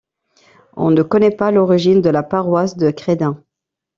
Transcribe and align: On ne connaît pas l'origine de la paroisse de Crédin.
On 0.75 0.89
ne 0.89 1.03
connaît 1.03 1.29
pas 1.29 1.51
l'origine 1.51 2.01
de 2.01 2.09
la 2.09 2.23
paroisse 2.23 2.75
de 2.75 2.89
Crédin. 2.89 3.43